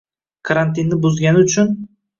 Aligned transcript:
karantinni 0.49 0.99
buzgani 1.07 1.47
uchun 1.47 1.75